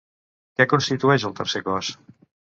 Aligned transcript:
Què 0.61 0.65
constitueix 0.71 1.27
el 1.31 1.37
tercer 1.41 1.63
cos? 1.69 1.93